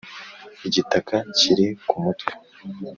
[0.67, 2.31] igitaka kiri ku mutwe.